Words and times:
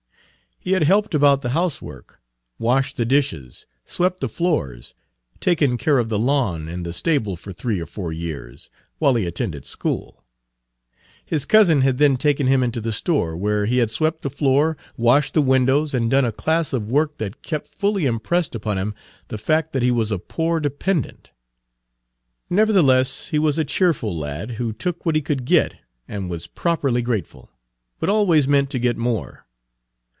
He 0.63 0.73
had 0.73 0.83
helped 0.83 1.15
about 1.15 1.41
the 1.41 1.57
housework, 1.57 2.21
washed 2.59 2.95
the 2.95 3.03
dishes, 3.03 3.65
swept 3.83 4.19
the 4.19 4.29
floors, 4.29 4.93
taken 5.39 5.75
care 5.75 5.97
of 5.97 6.09
the 6.09 6.19
lawn 6.19 6.67
and 6.67 6.85
the 6.85 6.93
stable 6.93 7.35
for 7.35 7.51
three 7.51 7.79
or 7.81 7.87
four 7.87 8.13
years, 8.13 8.69
while 8.99 9.15
he 9.15 9.25
attended 9.25 9.65
school. 9.65 10.23
His 11.25 11.45
cousin 11.45 11.81
had 11.81 11.97
then 11.97 12.15
taken 12.15 12.45
him 12.45 12.61
into 12.61 12.79
the 12.79 12.91
store, 12.91 13.35
where 13.35 13.65
he 13.65 13.77
had 13.79 13.89
swept 13.89 14.21
the 14.21 14.29
floor, 14.29 14.77
washed 14.95 15.33
the 15.33 15.41
windows, 15.41 15.95
and 15.95 16.11
done 16.11 16.25
a 16.25 16.31
class 16.31 16.73
of 16.73 16.91
work 16.91 17.17
that 17.17 17.41
kept 17.41 17.65
fully 17.67 18.05
impressed 18.05 18.53
upon 18.53 18.77
him 18.77 18.93
the 19.29 19.39
fact 19.39 19.73
that 19.73 19.81
he 19.81 19.89
was 19.89 20.11
a 20.11 20.19
poor 20.19 20.59
dependent. 20.59 21.31
Nevertheless 22.51 23.29
he 23.29 23.39
was 23.39 23.57
a 23.57 23.65
cheerful 23.65 24.15
lad, 24.15 24.51
who 24.51 24.71
took 24.73 25.07
what 25.07 25.15
he 25.15 25.23
could 25.23 25.45
get 25.45 25.77
and 26.07 26.29
was 26.29 26.45
properly 26.45 27.01
grateful, 27.01 27.49
but 27.97 28.09
always 28.09 28.47
meant 28.47 28.69
to 28.69 28.77
get 28.77 28.95
more. 28.95 29.47